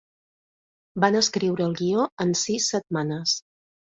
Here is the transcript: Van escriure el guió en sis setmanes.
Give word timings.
Van 1.03 1.17
escriure 1.19 1.67
el 1.71 1.75
guió 1.81 2.07
en 2.25 2.33
sis 2.45 2.71
setmanes. 2.75 3.37